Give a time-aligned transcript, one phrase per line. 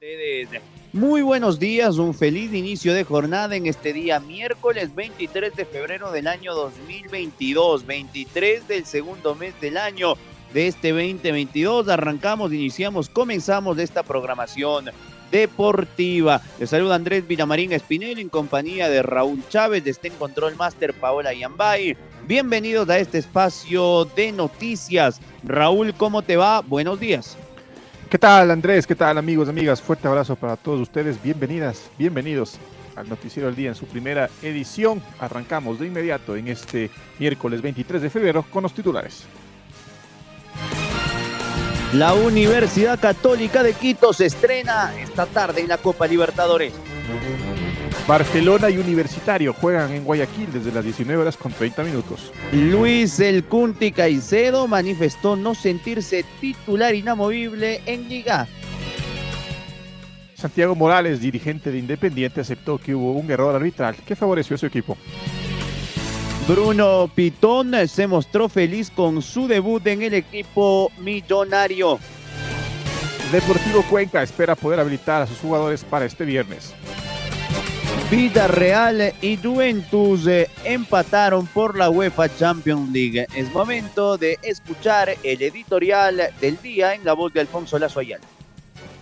[0.00, 0.48] ustedes
[0.92, 6.12] muy buenos días, un feliz inicio de jornada en este día, miércoles 23 de febrero
[6.12, 10.14] del año 2022, 23 del segundo mes del año
[10.54, 11.88] de este 2022.
[11.88, 14.86] Arrancamos, iniciamos, comenzamos esta programación
[15.32, 16.40] deportiva.
[16.60, 21.34] Les saluda Andrés Villamarín Espinel en compañía de Raúl Chávez, de este Control Master Paola
[21.34, 21.96] Yambay.
[22.24, 25.20] Bienvenidos a este espacio de noticias.
[25.42, 26.60] Raúl, ¿cómo te va?
[26.60, 27.36] Buenos días.
[28.10, 28.86] ¿Qué tal Andrés?
[28.86, 29.82] ¿Qué tal amigos, amigas?
[29.82, 31.22] Fuerte abrazo para todos ustedes.
[31.22, 32.58] Bienvenidas, bienvenidos
[32.96, 35.02] al Noticiero del Día en su primera edición.
[35.20, 39.24] Arrancamos de inmediato en este miércoles 23 de febrero con los titulares.
[41.92, 46.72] La Universidad Católica de Quito se estrena esta tarde en la Copa Libertadores.
[48.08, 52.32] Barcelona y Universitario juegan en Guayaquil desde las 19 horas con 30 minutos.
[52.52, 58.48] Luis El Cunti Caicedo manifestó no sentirse titular inamovible en Liga.
[60.34, 64.64] Santiago Morales, dirigente de Independiente, aceptó que hubo un error arbitral que favoreció a su
[64.64, 64.96] equipo.
[66.48, 71.98] Bruno Pitón se mostró feliz con su debut en el equipo millonario.
[73.30, 76.72] Deportivo Cuenca espera poder habilitar a sus jugadores para este viernes.
[78.10, 83.26] Vida Real y Juventus eh, empataron por la UEFA Champions League.
[83.36, 88.24] Es momento de escuchar el editorial del día en la voz de Alfonso Lazo Ayala.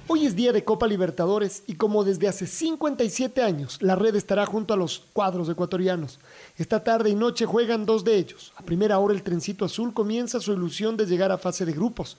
[0.08, 4.44] Hoy es día de Copa Libertadores y como desde hace 57 años, la red estará
[4.44, 6.18] junto a los cuadros ecuatorianos.
[6.56, 8.54] Esta tarde y noche juegan dos de ellos.
[8.56, 12.16] A primera hora el trencito azul comienza su ilusión de llegar a fase de grupos.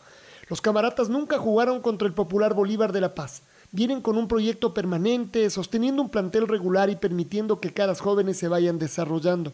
[0.47, 3.41] Los camaratas nunca jugaron contra el popular Bolívar de La Paz
[3.71, 8.47] vienen con un proyecto permanente, sosteniendo un plantel regular y permitiendo que caras jóvenes se
[8.47, 9.53] vayan desarrollando.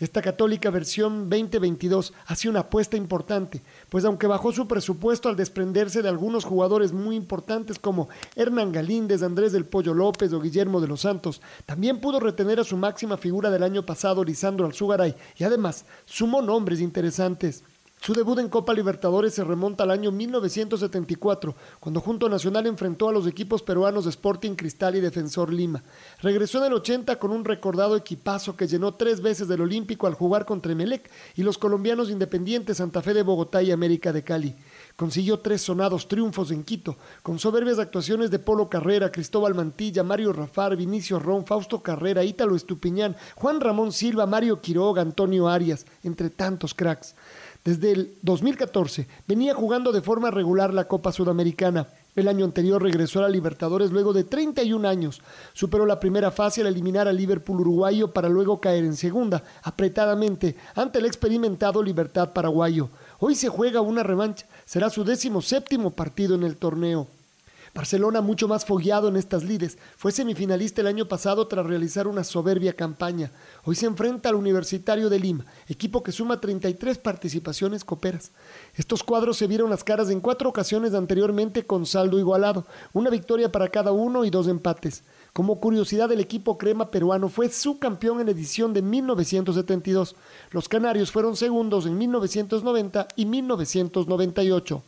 [0.00, 6.02] Esta católica versión 2022 hace una apuesta importante, pues aunque bajó su presupuesto al desprenderse
[6.02, 10.88] de algunos jugadores muy importantes como Hernán Galíndez, Andrés del Pollo López o Guillermo de
[10.88, 15.44] los Santos, también pudo retener a su máxima figura del año pasado, Lisandro Alzugaray, y
[15.44, 17.62] además sumó nombres interesantes.
[18.04, 23.08] Su debut en Copa Libertadores se remonta al año 1974, cuando junto a Nacional enfrentó
[23.08, 25.82] a los equipos peruanos de Sporting Cristal y Defensor Lima.
[26.20, 30.12] Regresó en el 80 con un recordado equipazo que llenó tres veces del Olímpico al
[30.12, 34.54] jugar contra Emelec y los colombianos independientes Santa Fe de Bogotá y América de Cali.
[34.96, 40.34] Consiguió tres sonados triunfos en Quito, con soberbias actuaciones de Polo Carrera, Cristóbal Mantilla, Mario
[40.34, 46.28] Rafar, Vinicio Ron, Fausto Carrera, Ítalo Estupiñán, Juan Ramón Silva, Mario Quiroga, Antonio Arias, entre
[46.28, 47.14] tantos cracks.
[47.64, 51.88] Desde el 2014 venía jugando de forma regular la Copa Sudamericana.
[52.14, 55.22] El año anterior regresó a la Libertadores luego de 31 años.
[55.54, 60.56] Superó la primera fase al eliminar al Liverpool uruguayo para luego caer en segunda, apretadamente,
[60.74, 62.90] ante el experimentado Libertad paraguayo.
[63.18, 64.46] Hoy se juega una revancha.
[64.66, 67.08] Será su décimo séptimo partido en el torneo.
[67.74, 72.22] Barcelona, mucho más fogueado en estas lides, fue semifinalista el año pasado tras realizar una
[72.22, 73.32] soberbia campaña.
[73.64, 78.30] Hoy se enfrenta al Universitario de Lima, equipo que suma 33 participaciones coperas.
[78.76, 83.50] Estos cuadros se vieron las caras en cuatro ocasiones anteriormente con saldo igualado, una victoria
[83.50, 85.02] para cada uno y dos empates.
[85.32, 90.14] Como curiosidad, el equipo crema peruano fue subcampeón en edición de 1972.
[90.52, 94.82] Los canarios fueron segundos en 1990 y 1998.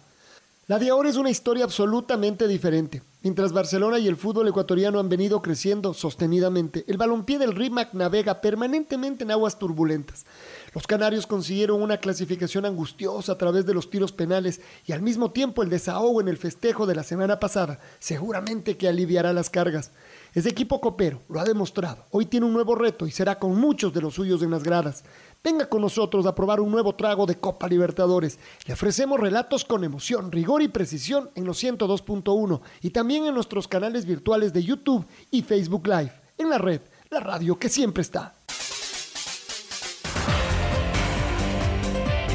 [0.69, 3.01] La de ahora es una historia absolutamente diferente.
[3.23, 8.41] Mientras Barcelona y el fútbol ecuatoriano han venido creciendo sostenidamente, el balompié del RIMAC navega
[8.41, 10.27] permanentemente en aguas turbulentas.
[10.75, 15.31] Los canarios consiguieron una clasificación angustiosa a través de los tiros penales y al mismo
[15.31, 19.93] tiempo el desahogo en el festejo de la semana pasada seguramente que aliviará las cargas.
[20.35, 22.07] Ese equipo copero lo ha demostrado.
[22.11, 25.05] Hoy tiene un nuevo reto y será con muchos de los suyos en las gradas.
[25.47, 28.41] Venga con nosotros a probar un nuevo trago de Copa Libertadores.
[28.67, 33.69] Le ofrecemos relatos con emoción, rigor y precisión en los 102.1 y también en nuestros
[33.69, 36.11] canales virtuales de YouTube y Facebook Live.
[36.37, 38.35] En la red, la radio que siempre está.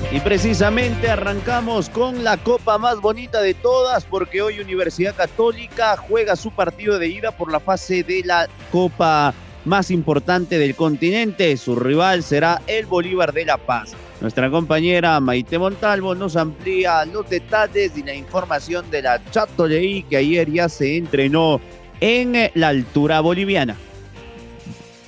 [0.10, 6.38] Y precisamente arrancamos con la copa más bonita de todas porque hoy Universidad Católica juega
[6.38, 9.34] su partido de ida por la fase de la copa
[9.66, 11.56] más importante del continente.
[11.58, 13.94] Su rival será el Bolívar de La Paz.
[14.22, 20.18] Nuestra compañera Maite Montalvo nos amplía los detalles y la información de la Chatoleí que
[20.18, 21.60] ayer ya se entrenó
[22.00, 23.76] en la altura boliviana.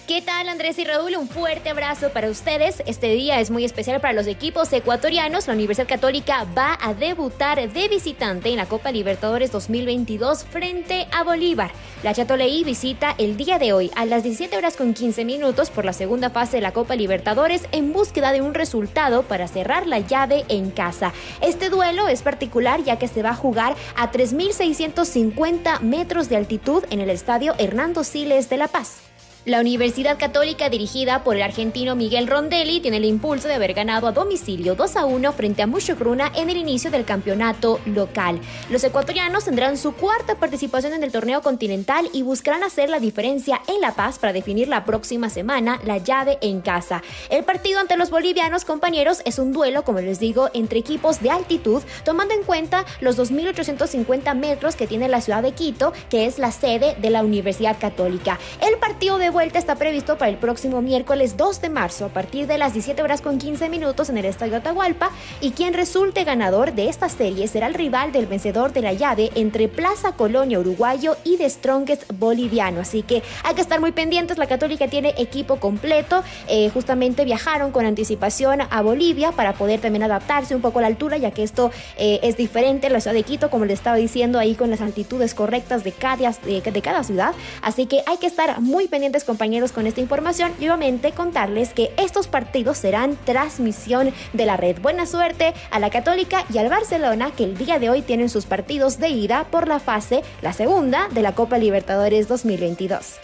[0.08, 1.16] ¿Qué tal Andrés y Raúl?
[1.16, 2.84] Un fuerte abrazo para ustedes.
[2.86, 5.48] Este día es muy especial para los equipos ecuatorianos.
[5.48, 11.24] La Universidad Católica va a debutar de visitante en la Copa Libertadores 2022 frente a
[11.24, 11.72] Bolívar.
[12.04, 15.86] La Chatoleí visita el día de hoy a las 17 horas con 15 minutos por
[15.86, 20.00] la segunda fase de la Copa Libertadores en búsqueda de un resultado para cerrar la
[20.00, 21.14] llave en casa.
[21.40, 26.84] Este duelo es particular ya que se va a jugar a 3.650 metros de altitud
[26.90, 29.13] en el estadio Hernando Siles de La Paz.
[29.46, 34.08] La Universidad Católica, dirigida por el argentino Miguel Rondelli, tiene el impulso de haber ganado
[34.08, 38.40] a domicilio 2 a 1 frente a Mushugruna en el inicio del campeonato local.
[38.70, 43.62] Los ecuatorianos tendrán su cuarta participación en el torneo continental y buscarán hacer la diferencia
[43.68, 47.04] en La Paz para definir la próxima semana la llave en casa.
[47.30, 51.32] El partido ante los bolivianos, compañeros, es un duelo, como les digo, entre equipos de
[51.32, 56.40] altitud, tomando en cuenta los 2.850 metros que tiene la ciudad de Quito, que es
[56.40, 58.40] la sede de la Universidad Católica.
[58.62, 62.46] El partido de vuelta está previsto para el próximo miércoles 2 de marzo a partir
[62.46, 65.10] de las 17 horas con 15 minutos en el Estadio Atahualpa
[65.42, 69.32] y quien resulte ganador de esta serie será el rival del vencedor de la llave
[69.34, 72.82] entre Plaza Colonia Uruguayo y The Strongest Boliviano.
[72.82, 77.72] Así que hay que estar muy pendientes, la Católica tiene equipo completo, eh, justamente viajaron
[77.72, 81.42] con anticipación a Bolivia para poder también adaptarse un poco a la altura, ya que
[81.42, 84.70] esto eh, es diferente en la ciudad de Quito, como le estaba diciendo ahí con
[84.70, 87.34] las altitudes correctas de cada, de, de cada ciudad.
[87.64, 90.68] Así que hay que estar muy pendientes compañeros con esta información y
[91.16, 94.80] contarles que estos partidos serán transmisión de la red.
[94.82, 98.46] Buena suerte a la Católica y al Barcelona que el día de hoy tienen sus
[98.46, 103.20] partidos de ida por la fase, la segunda de la Copa Libertadores 2022.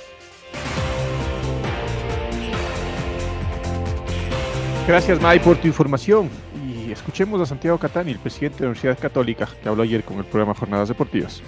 [4.87, 6.29] Gracias, May, por tu información.
[6.67, 10.17] Y escuchemos a Santiago Catani, el presidente de la Universidad Católica, que habló ayer con
[10.17, 11.43] el programa Jornadas Deportivas.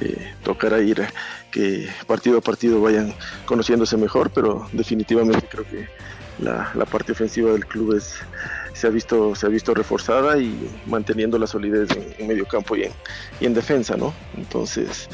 [0.00, 1.06] Eh, tocará ir
[1.50, 3.14] que partido a partido vayan
[3.46, 5.88] conociéndose mejor, pero definitivamente creo que
[6.38, 8.16] la, la parte ofensiva del club es,
[8.74, 10.54] se, ha visto, se ha visto reforzada y
[10.86, 12.92] manteniendo la solidez en, en medio campo y en,
[13.40, 14.12] y en, defensa, ¿no?
[14.36, 15.08] Entonces,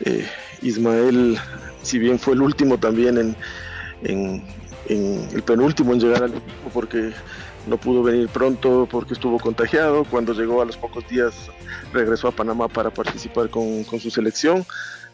[0.00, 0.26] eh,
[0.62, 1.38] Ismael,
[1.82, 3.36] si bien fue el último también en,
[4.88, 7.12] en el penúltimo en llegar al equipo, porque
[7.66, 10.04] no pudo venir pronto porque estuvo contagiado.
[10.04, 11.34] Cuando llegó a los pocos días
[11.92, 14.64] regresó a Panamá para participar con, su selección.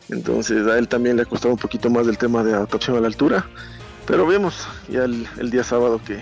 [0.08, 3.00] Entonces a él también le ha costado un poquito más del tema de adaptación a
[3.00, 3.47] la altura.
[4.06, 6.20] Pero vemos ya el, día sábado que,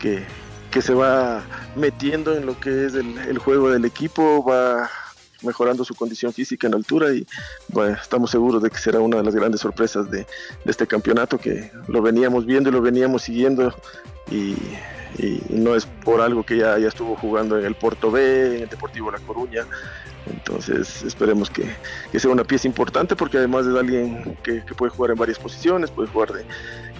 [0.00, 0.24] que,
[0.70, 1.42] que, se va
[1.74, 4.88] metiendo en lo que es el, el juego del equipo, va
[5.42, 7.26] mejorando su condición física en altura y
[7.68, 10.26] bueno, estamos seguros de que será una de las grandes sorpresas de,
[10.64, 13.74] este campeonato que lo veníamos viendo y lo veníamos siguiendo
[14.30, 14.56] y
[15.50, 18.68] no es por algo que ya, ya estuvo jugando en el Porto B, en el
[18.68, 19.66] Deportivo La Coruña.
[20.26, 21.64] Entonces esperemos que,
[22.12, 25.90] que sea una pieza importante porque además es alguien que, puede jugar en varias posiciones,
[25.90, 26.28] puede jugar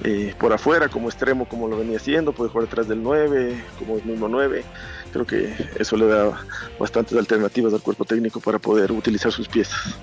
[0.02, 3.96] eh, por afuera como extremo como lo venía haciendo, puede jugar detrás del 9 como
[3.96, 4.64] el mismo 9.
[5.12, 6.44] Creo que eso le da
[6.78, 9.96] bastantes alternativas al cuerpo técnico para poder utilizar sus piezas.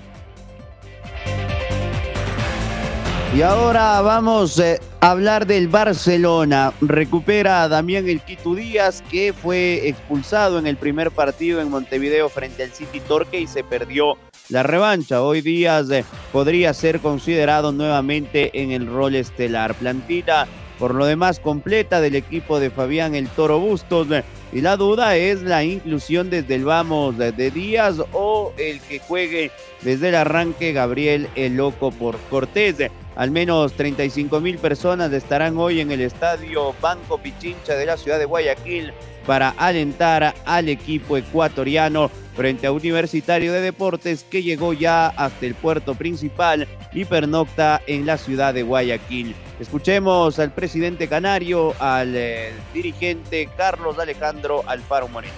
[3.32, 6.72] Y ahora vamos eh, a hablar del Barcelona.
[6.80, 12.28] Recupera a Damián El Quito Díaz, que fue expulsado en el primer partido en Montevideo
[12.28, 14.16] frente al City Torque y se perdió
[14.48, 15.22] la revancha.
[15.22, 19.74] Hoy Díaz eh, podría ser considerado nuevamente en el rol estelar.
[19.74, 20.48] Plantita
[20.80, 24.08] por lo demás completa del equipo de Fabián El Toro Bustos.
[24.52, 29.52] Y la duda es la inclusión desde el vamos de Díaz o el que juegue
[29.82, 32.76] desde el arranque Gabriel El Loco por Cortés.
[33.14, 38.18] Al menos 35 mil personas estarán hoy en el estadio Banco Pichincha de la ciudad
[38.18, 38.94] de Guayaquil
[39.26, 45.54] para alentar al equipo ecuatoriano frente a Universitario de Deportes que llegó ya hasta el
[45.54, 49.34] puerto principal y pernocta en la ciudad de Guayaquil.
[49.60, 55.34] Escuchemos al presidente canario, al eh, dirigente Carlos Alejandro Alfaro Moreno.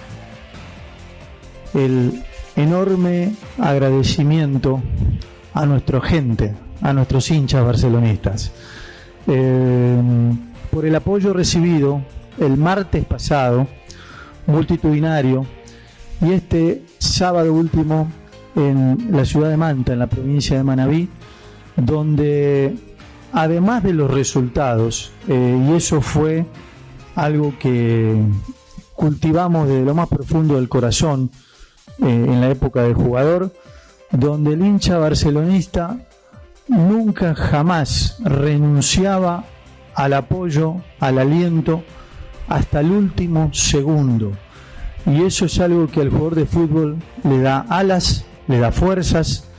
[1.73, 2.23] El
[2.55, 4.81] enorme agradecimiento
[5.53, 8.51] a nuestra gente, a nuestros hinchas barcelonistas,
[9.27, 10.01] eh,
[10.71, 12.01] por el apoyo recibido
[12.39, 13.67] el martes pasado,
[14.45, 15.45] multitudinario,
[16.21, 18.09] y este sábado último
[18.55, 21.09] en la ciudad de Manta, en la provincia de Manabí,
[21.75, 22.75] donde
[23.31, 26.45] además de los resultados, eh, y eso fue
[27.15, 28.15] algo que
[28.95, 31.31] cultivamos desde lo más profundo del corazón
[31.99, 33.51] eh, en la época del jugador,
[34.11, 35.97] donde el hincha barcelonista
[36.67, 39.45] nunca jamás renunciaba
[39.95, 41.83] al apoyo, al aliento,
[42.47, 44.31] hasta el último segundo.
[45.05, 49.49] Y eso es algo que al jugador de fútbol le da alas, le da fuerzas,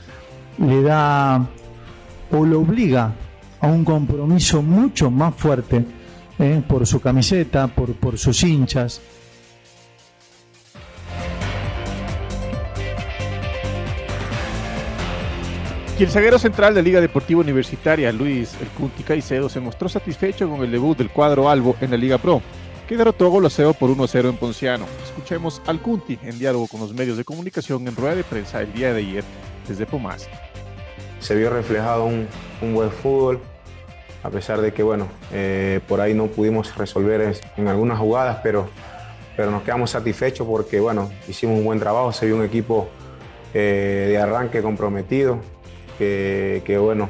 [0.57, 1.47] le da
[2.31, 3.13] o lo obliga
[3.59, 5.85] a un compromiso mucho más fuerte
[6.39, 9.01] eh, por su camiseta, por, por sus hinchas,
[15.97, 20.49] Y el zaguero central de Liga Deportiva Universitaria, Luis El Cunti Caicedo, se mostró satisfecho
[20.49, 22.41] con el debut del cuadro Albo en la Liga Pro,
[22.87, 24.85] que derrotó Goloseo por 1-0 en Ponciano.
[25.03, 28.71] Escuchemos al Cunti en diálogo con los medios de comunicación en rueda de prensa el
[28.73, 29.23] día de ayer
[29.67, 30.29] desde Pumas.
[31.19, 32.27] Se vio reflejado un,
[32.73, 33.39] buen fútbol,
[34.23, 38.69] a pesar de que, bueno, eh, por ahí no pudimos resolver en algunas jugadas, pero,
[39.35, 42.87] pero nos quedamos satisfechos porque, bueno, hicimos un buen trabajo, se vio un equipo
[43.53, 45.39] eh, de arranque comprometido,
[45.97, 47.09] que, bueno,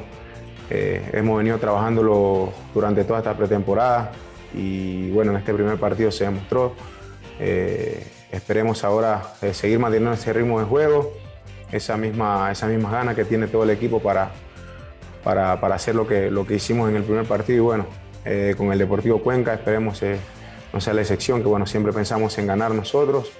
[0.70, 4.12] eh, hemos venido trabajándolo durante toda esta pretemporada
[4.56, 6.74] y bueno, en este primer partido se demostró.
[7.38, 11.12] Eh, esperemos ahora eh, seguir manteniendo ese ritmo de juego,
[11.70, 14.32] esa misma, esa misma gana que tiene todo el equipo para,
[15.22, 17.86] para, hacer lo que, lo que hicimos en el primer partido y bueno,
[18.56, 20.02] con el Deportivo Cuenca esperemos
[20.72, 23.30] no sea la excepción, que bueno, siempre pensamos en ganar nosotros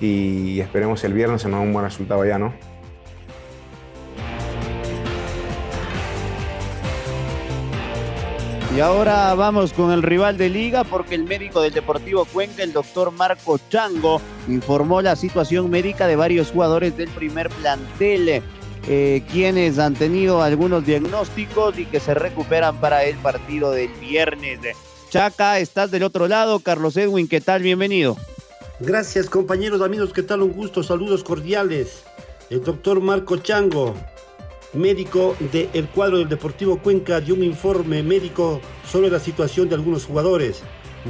[0.00, 2.54] y esperemos el viernes nos un buen resultado allá, ¿no?
[8.74, 12.72] Y ahora vamos con el rival de liga porque el médico del Deportivo Cuenca, el
[12.72, 18.42] doctor Marco Chango, informó la situación médica de varios jugadores del primer plantel,
[18.86, 24.60] eh, quienes han tenido algunos diagnósticos y que se recuperan para el partido del viernes.
[25.10, 26.60] Chaca, estás del otro lado.
[26.60, 27.62] Carlos Edwin, ¿qué tal?
[27.62, 28.16] Bienvenido.
[28.78, 30.42] Gracias compañeros, amigos, ¿qué tal?
[30.42, 32.04] Un gusto, saludos cordiales.
[32.50, 33.96] El doctor Marco Chango,
[34.72, 38.60] médico del cuadro del Deportivo Cuenca dio un informe médico
[38.90, 40.62] sobre la situación de algunos jugadores.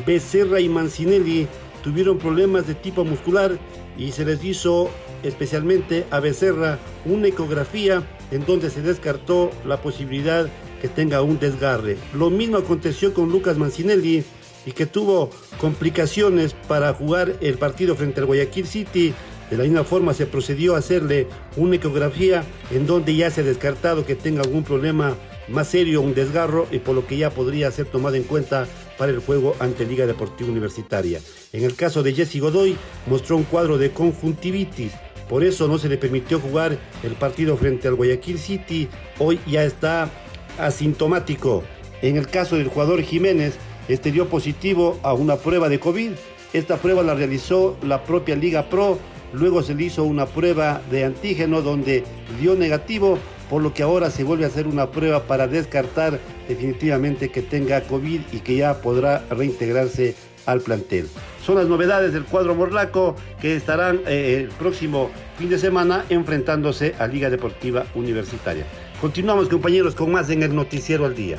[0.06, 1.46] Becerra y Mancinelli
[1.82, 3.58] tuvieron problemas de tipo muscular
[3.96, 4.90] y se les hizo
[5.22, 10.48] especialmente a Becerra una ecografía en donde se descartó la posibilidad
[10.80, 11.98] que tenga un desgarre.
[12.14, 14.24] Lo mismo aconteció con Lucas Mancinelli
[14.64, 19.14] y que tuvo complicaciones para jugar el partido frente al Guayaquil City
[19.50, 21.26] de la misma forma se procedió a hacerle
[21.56, 25.16] una ecografía en donde ya se ha descartado que tenga algún problema
[25.48, 29.10] más serio, un desgarro, y por lo que ya podría ser tomado en cuenta para
[29.10, 31.20] el juego ante Liga Deportiva Universitaria.
[31.52, 32.76] En el caso de Jesse Godoy,
[33.06, 34.92] mostró un cuadro de conjuntivitis,
[35.28, 38.88] por eso no se le permitió jugar el partido frente al Guayaquil City,
[39.18, 40.10] hoy ya está
[40.58, 41.64] asintomático.
[42.02, 43.54] En el caso del jugador Jiménez,
[43.88, 46.12] este dio positivo a una prueba de COVID.
[46.52, 48.98] Esta prueba la realizó la propia Liga Pro
[49.32, 52.04] Luego se le hizo una prueba de antígeno donde
[52.40, 53.18] dio negativo,
[53.48, 56.18] por lo que ahora se vuelve a hacer una prueba para descartar
[56.48, 60.14] definitivamente que tenga COVID y que ya podrá reintegrarse
[60.46, 61.08] al plantel.
[61.44, 66.94] Son las novedades del cuadro morlaco que estarán eh, el próximo fin de semana enfrentándose
[66.98, 68.64] a Liga Deportiva Universitaria.
[69.00, 71.38] Continuamos compañeros con más en el noticiero al día.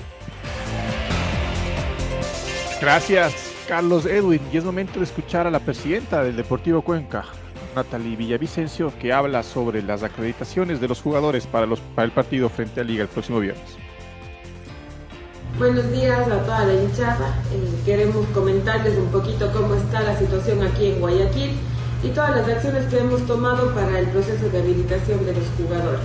[2.82, 7.26] Gracias Carlos Edwin y es momento de escuchar a la presidenta del Deportivo Cuenca,
[7.76, 12.84] Natalie Villavicencio, que habla sobre las acreditaciones de los jugadores para, el partido frente a
[12.84, 13.78] Liga el próximo viernes.
[15.58, 17.44] Buenos días a toda la hinchada.
[17.54, 21.52] Eh, queremos comentarles un poquito cómo está la situación aquí en Guayaquil
[22.04, 26.02] y todas las acciones que hemos tomado para el proceso de habilitación de los jugadores.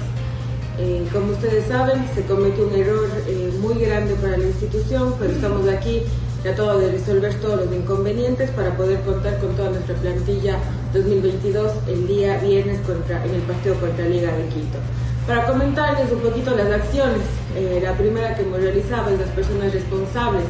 [0.78, 5.32] Eh, como ustedes saben, se cometió un error eh, muy grande para la institución, pero
[5.32, 6.02] estamos aquí
[6.46, 10.58] tratando de resolver todos los inconvenientes para poder contar con toda nuestra plantilla
[10.94, 14.78] 2022 el día viernes contra, en el partido contra Liga de Quito.
[15.26, 17.22] Para comentarles un poquito las acciones,
[17.56, 20.44] eh, la primera que hemos realizado es las personas responsables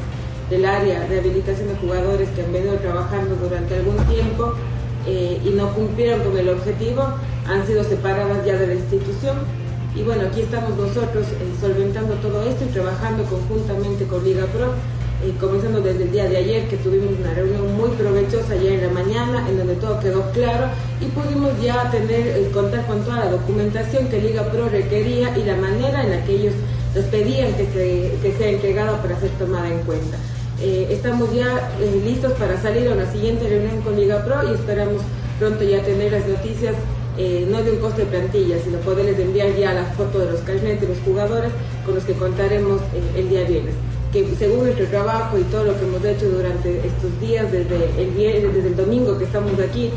[0.50, 4.52] del área de habilitación de jugadores que han venido trabajando durante algún tiempo
[5.06, 7.04] eh, y no cumplieron con el objetivo,
[7.48, 9.36] han sido separadas ya de la institución.
[9.94, 14.74] Y bueno, aquí estamos nosotros eh, solventando todo esto y trabajando conjuntamente con Liga Pro
[15.24, 18.82] eh, comenzando desde el día de ayer que tuvimos una reunión muy provechosa ya en
[18.82, 20.66] la mañana en donde todo quedó claro
[21.00, 25.44] y pudimos ya tener eh, contar con toda la documentación que Liga Pro requería y
[25.44, 26.52] la manera en la que ellos
[26.94, 30.18] nos pedían que, se, que sea entregada para ser tomada en cuenta.
[30.60, 31.70] Eh, estamos ya
[32.04, 35.00] listos para salir a la siguiente reunión con Liga Pro y esperamos
[35.38, 36.74] pronto ya tener las noticias
[37.48, 40.82] no de un coste de plantilla, sino poderles enviar ya la foto de los carnets
[40.82, 41.50] de los jugadores
[41.86, 42.82] con los que contaremos
[43.16, 43.72] el día viernes.
[44.12, 48.10] Que según nuestro trabajo y todo lo que hemos hecho durante estos días, desde el,
[48.10, 49.90] viernes, desde el domingo que estamos aquí,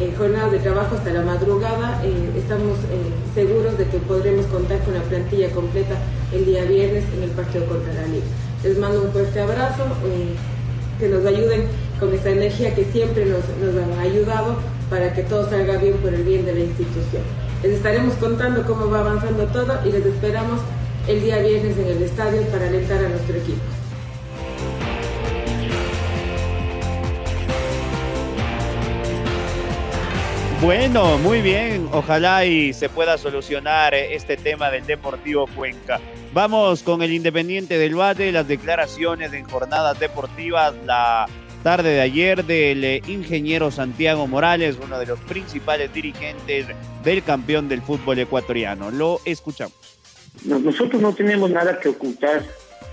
[0.00, 4.80] eh, jornadas de trabajo hasta la madrugada, eh, estamos eh, seguros de que podremos contar
[4.80, 5.96] con la plantilla completa
[6.32, 8.26] el día viernes en el partido contra la Liga.
[8.64, 9.84] Les mando un fuerte abrazo,
[10.98, 11.64] que nos ayuden
[11.98, 14.56] con esa energía que siempre nos, nos han ayudado
[14.88, 17.22] para que todo salga bien por el bien de la institución.
[17.62, 20.60] Les estaremos contando cómo va avanzando todo y les esperamos
[21.08, 23.60] el día viernes en el estadio para alentar a nuestro equipo.
[30.62, 31.88] Bueno, muy bien.
[31.90, 36.00] Ojalá y se pueda solucionar este tema del Deportivo Cuenca.
[36.32, 41.26] Vamos con el Independiente del Valle, las declaraciones en jornadas deportivas la
[41.64, 46.66] tarde de ayer del ingeniero Santiago Morales, uno de los principales dirigentes
[47.02, 48.92] del campeón del fútbol ecuatoriano.
[48.92, 49.81] Lo escuchamos.
[50.44, 52.42] Nosotros no tenemos nada que ocultar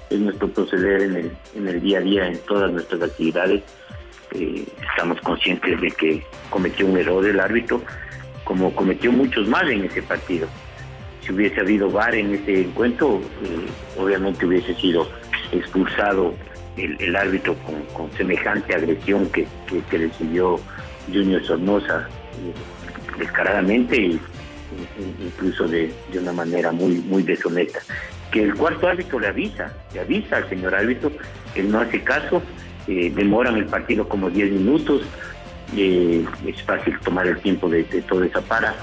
[0.10, 3.64] en nuestro proceder en el, en el día a día, en todas nuestras actividades.
[4.32, 7.82] Eh, estamos conscientes de que cometió un error el árbitro,
[8.44, 10.48] como cometió muchos más en ese partido.
[11.22, 15.08] Si hubiese habido VAR en ese encuentro, eh, obviamente hubiese sido
[15.52, 16.36] expulsado
[16.78, 17.56] el, árbitro
[17.94, 19.48] con, semejante agresión que,
[19.90, 20.60] que, recibió
[21.08, 24.22] Junior Sornosa eh, descaradamente y
[25.20, 27.80] incluso de, una manera muy, muy deshonesta.
[28.32, 31.12] Que el cuarto árbitro le avisa, le avisa al señor árbitro,
[31.56, 32.42] él no hace caso,
[32.88, 35.02] eh, demoran el partido como 10 minutos,
[35.76, 38.76] eh, es fácil tomar el tiempo de, toda esa para.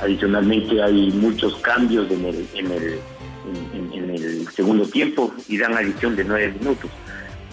[0.00, 2.98] Adicionalmente hay muchos cambios en el, en el,
[3.92, 6.90] en, el segundo tiempo y dan adición de 9 minutos.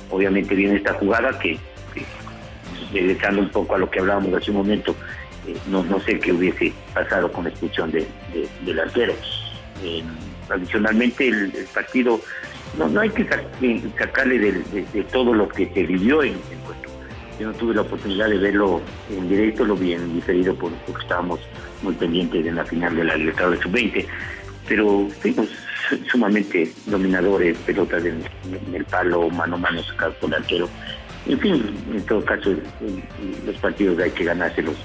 [0.09, 1.57] Obviamente viene esta jugada que,
[2.91, 4.95] regresando un poco a lo que hablábamos hace un momento,
[5.47, 8.07] eh, no, no sé qué hubiese pasado con la expulsión de,
[8.63, 9.13] del arquero.
[9.83, 10.03] Eh,
[10.49, 12.19] adicionalmente, el, partido,
[12.77, 13.27] no, no hay que
[13.97, 16.89] sacarle de, todo lo que se vivió en, en Puerto.
[17.39, 21.39] Yo no tuve la oportunidad de verlo en directo, lo vi en diferido porque estábamos
[21.81, 24.05] muy pendientes de la final de la de Sub-20,
[24.67, 25.49] pero fuimos
[26.11, 28.23] sumamente dominadores, pelotas en,
[28.73, 30.69] el palo, mano a mano sacadas por el arquero.
[31.25, 32.51] En fin, en todo caso,
[33.45, 34.75] los partidos hay que ganárselos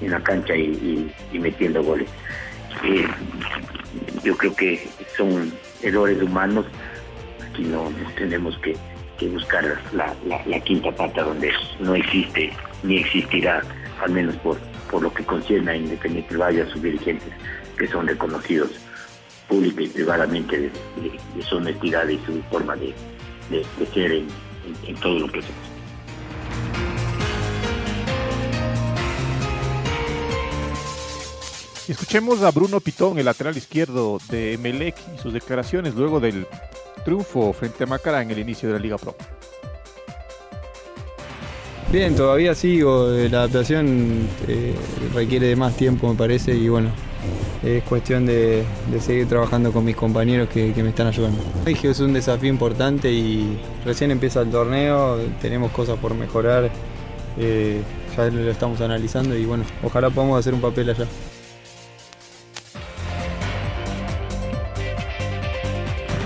[0.00, 2.08] en la cancha y, metiendo goles.
[2.84, 3.06] Eh,
[4.22, 6.66] yo creo que son errores humanos,
[7.48, 8.76] aquí no, tenemos que,
[9.28, 10.14] buscar la,
[10.60, 13.62] quinta pata donde no existe ni existirá,
[14.02, 14.58] al menos por,
[14.90, 17.32] por lo que concierne a Independiente Valle, a sus dirigentes,
[17.78, 18.70] que son reconocidos
[19.48, 22.94] pública y privadamente de, su honestidad y su forma de,
[23.94, 24.26] ser en,
[25.00, 25.40] todo lo que
[31.86, 32.00] hacemos.
[32.00, 36.46] Escuchemos a Bruno Pitón, el lateral izquierdo de Melec, y sus declaraciones luego del
[37.04, 39.14] triunfo frente a Macará en el inicio de la Liga Pro.
[41.92, 43.08] Bien, todavía sigo.
[43.08, 44.74] La adaptación eh,
[45.14, 46.90] requiere de más tiempo, me parece, y bueno,
[47.64, 48.64] es cuestión de,
[49.00, 51.38] seguir trabajando con mis compañeros que, me están ayudando.
[51.66, 56.70] Es un desafío importante y recién empieza el torneo, tenemos cosas por mejorar,
[57.38, 57.80] eh,
[58.16, 61.06] ya lo estamos analizando y bueno, ojalá podamos hacer un papel allá.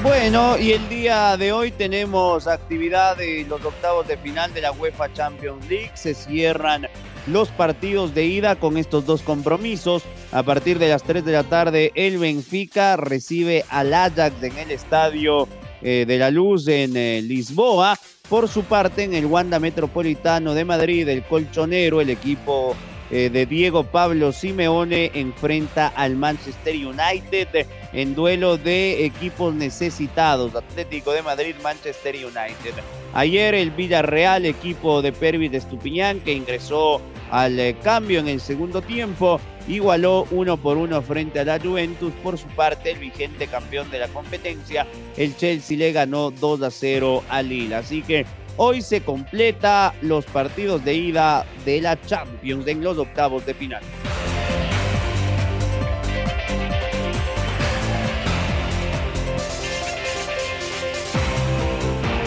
[0.02, 4.72] Bueno, y el día de hoy tenemos actividad de los octavos de final de la
[4.72, 5.90] UEFA Champions League.
[5.92, 6.88] Se cierran
[7.26, 10.02] los partidos de ida con estos dos compromisos.
[10.32, 14.70] A partir de las 3 de la tarde, el Benfica recibe al Ajax en el
[14.70, 15.46] estadio
[15.82, 17.98] eh, de la Luz en eh, Lisboa.
[18.30, 22.74] Por su parte, en el Wanda Metropolitano de Madrid, el colchonero, el equipo
[23.10, 31.12] eh, de Diego Pablo Simeone enfrenta al Manchester United en duelo de equipos necesitados, Atlético
[31.12, 32.74] de Madrid, Manchester United.
[33.12, 38.40] Ayer el Villarreal, equipo de Pervis de Estupiñán, que ingresó al eh, cambio en el
[38.40, 42.12] segundo tiempo, igualó uno por uno frente a la Juventus.
[42.22, 46.70] Por su parte, el vigente campeón de la competencia, el Chelsea le ganó 2 a
[46.70, 47.74] 0 al Lille.
[47.74, 53.44] Así que Hoy se completa los partidos de ida de la Champions en los octavos
[53.46, 53.82] de final.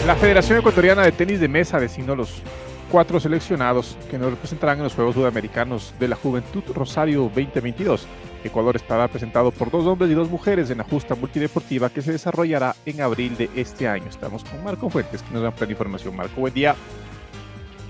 [0.06, 2.42] La Federación Ecuatoriana de Tenis de Mesa designó los
[2.90, 8.06] cuatro seleccionados que nos representarán en los Juegos Sudamericanos de la Juventud Rosario 2022.
[8.44, 12.12] Ecuador estará presentado por dos hombres y dos mujeres en la justa multideportiva que se
[12.12, 14.06] desarrollará en abril de este año.
[14.08, 16.14] Estamos con Marco Fuentes, que nos da plena información.
[16.14, 16.76] Marco, buen día.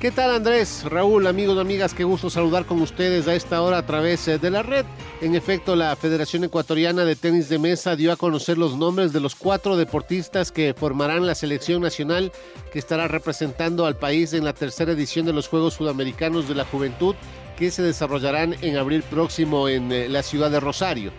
[0.04, 1.94] ¿Qué tal Andrés, Raúl, amigos, amigas?
[1.94, 4.84] Qué gusto saludar con ustedes a esta hora a través eh, de la red.
[5.22, 9.20] En efecto, la Federación Ecuatoriana de Tenis de Mesa dio a conocer los nombres de
[9.20, 12.32] los cuatro deportistas que formarán la selección nacional
[12.70, 16.66] que estará representando al país en la tercera edición de los Juegos Sudamericanos de la
[16.66, 17.14] Juventud
[17.56, 21.12] que se desarrollarán en abril próximo en eh, la ciudad de Rosario.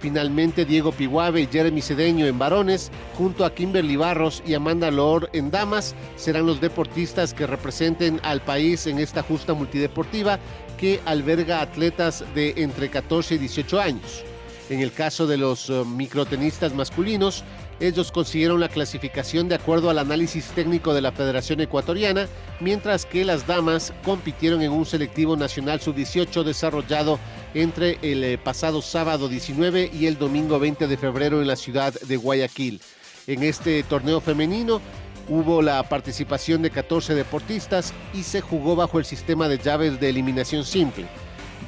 [0.00, 5.28] Finalmente, Diego Piguave y Jeremy Cedeño en varones, junto a Kimberly Barros y Amanda Loor
[5.34, 10.38] en damas, serán los deportistas que representen al país en esta justa multideportiva
[10.78, 14.24] que alberga atletas de entre 14 y 18 años.
[14.70, 17.44] En el caso de los eh, microtenistas masculinos,
[17.80, 22.28] ellos consiguieron la clasificación de acuerdo al análisis técnico de la Federación Ecuatoriana,
[22.60, 27.18] mientras que las damas compitieron en un selectivo nacional sub-18 desarrollado
[27.54, 31.94] entre el eh, pasado sábado 19 y el domingo 20 de febrero en la ciudad
[31.94, 32.82] de Guayaquil.
[33.26, 34.80] En este torneo femenino
[35.28, 40.10] hubo la participación de 14 deportistas y se jugó bajo el sistema de llaves de
[40.10, 41.06] eliminación simple.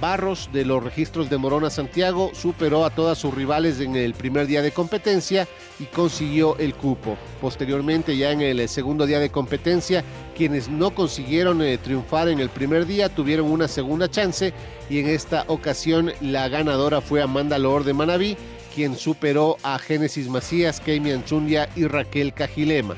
[0.02, 4.48] Barros de los registros de Morona Santiago superó a todas sus rivales en el primer
[4.48, 5.46] día de competencia
[5.78, 7.16] y consiguió el cupo.
[7.40, 10.02] Posteriormente, ya en el segundo día de competencia,
[10.36, 14.52] quienes no consiguieron eh, triunfar en el primer día tuvieron una segunda chance
[14.90, 18.36] y en esta ocasión la ganadora fue Amanda Loor de Manabí,
[18.74, 22.96] quien superó a Génesis Macías, Keimi Anchundia y Raquel Cajilema.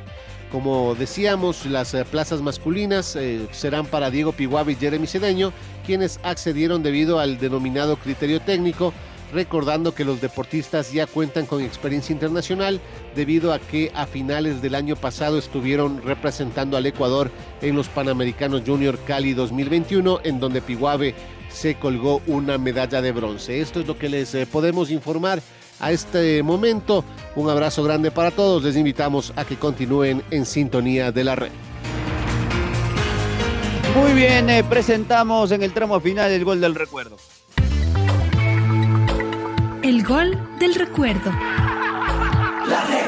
[0.55, 5.53] Como decíamos, las eh, plazas masculinas eh, serán para Diego Piguave y Jeremy Cedeño,
[5.85, 8.93] quienes accedieron debido al denominado criterio técnico,
[9.33, 12.81] recordando que los deportistas ya cuentan con experiencia internacional
[13.15, 18.63] debido a que a finales del año pasado estuvieron representando al Ecuador en los Panamericanos
[18.67, 21.15] Junior Cali 2021, en donde Piguave
[21.51, 23.61] se colgó una medalla de bronce.
[23.61, 25.41] Esto es lo que les eh, podemos informar
[25.81, 27.05] a este momento.
[27.37, 28.63] Un abrazo grande para todos.
[28.63, 31.74] Les invitamos a que continúen en sintonía de la red.
[33.95, 37.17] Muy bien, eh, presentamos en el tramo final el gol del recuerdo.
[39.85, 41.31] El gol del recuerdo.
[41.31, 43.05] La red.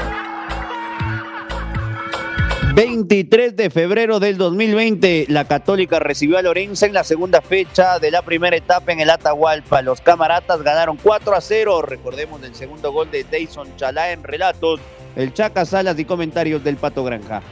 [2.73, 8.13] 23 de febrero del 2020, la Católica recibió a Lorenzo en la segunda fecha de
[8.13, 9.83] la primera etapa en el Atahualpa.
[9.83, 11.83] Los camaratas ganaron 4 a 0.
[11.83, 14.79] Recordemos el segundo gol de Dayson Chalá en relatos,
[15.17, 17.43] el Chaca Salas y comentarios del Pato Granja.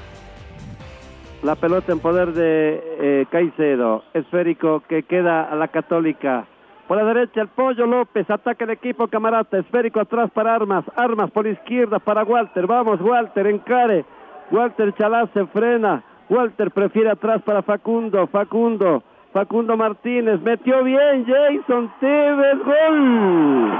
[1.44, 6.46] La pelota en poder de eh, Caicedo, esférico que queda a la Católica.
[6.88, 11.30] Por la derecha el Pollo López, ataca el equipo camarata, esférico atrás para Armas, Armas
[11.30, 14.06] por izquierda para Walter, vamos Walter, encare,
[14.50, 16.02] Walter Chalá se frena.
[16.30, 18.26] Walter prefiere atrás para Facundo.
[18.28, 19.02] Facundo.
[19.32, 20.40] Facundo Martínez.
[20.40, 21.26] Metió bien.
[21.26, 22.58] Jason Tevez.
[22.64, 23.70] Gol.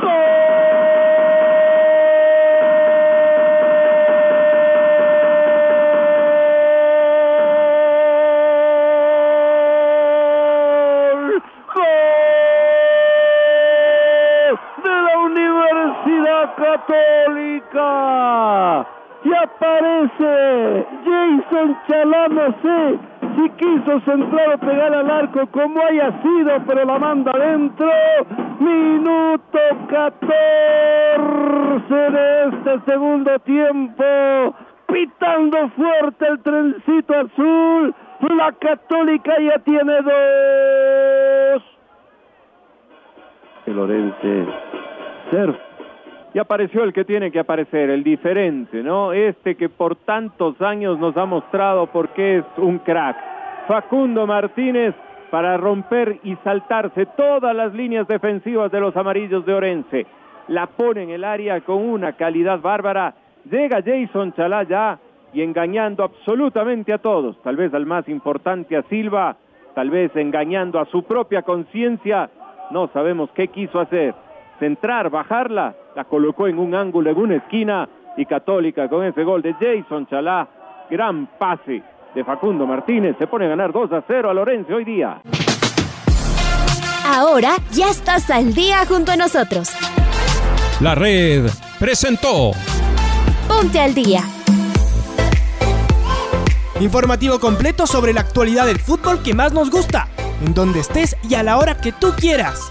[0.00, 0.35] ¡Gol!
[22.06, 22.98] Chalá, sé
[23.36, 27.90] si quiso centrar o pegar al arco como haya sido, pero la manda adentro.
[28.60, 34.54] Minuto 14 de este segundo tiempo.
[34.86, 37.92] Pitando fuerte el trencito azul.
[38.20, 41.62] La Católica ya tiene dos.
[43.66, 44.46] El Orense.
[45.30, 45.65] Ser
[46.36, 49.14] y apareció el que tiene que aparecer, el diferente, ¿no?
[49.14, 53.16] Este que por tantos años nos ha mostrado por qué es un crack.
[53.66, 54.94] Facundo Martínez
[55.30, 60.06] para romper y saltarse todas las líneas defensivas de los amarillos de Orense.
[60.48, 63.14] La pone en el área con una calidad bárbara.
[63.50, 64.98] Llega Jason Chalá
[65.32, 69.38] y engañando absolutamente a todos, tal vez al más importante a Silva,
[69.74, 72.28] tal vez engañando a su propia conciencia.
[72.72, 74.14] No sabemos qué quiso hacer
[74.58, 79.40] centrar, bajarla, la colocó en un ángulo, en una esquina y Católica con ese gol
[79.40, 80.46] de Jason Chalá,
[80.90, 81.82] gran pase
[82.14, 85.22] de Facundo Martínez, se pone a ganar 2 a 0 a Lorenzo hoy día.
[87.06, 89.70] Ahora ya estás al día junto a nosotros.
[90.80, 91.46] La red
[91.80, 92.50] presentó
[93.48, 94.20] Ponte al día.
[96.78, 100.08] Informativo completo sobre la actualidad del fútbol que más nos gusta,
[100.44, 102.70] en donde estés y a la hora que tú quieras.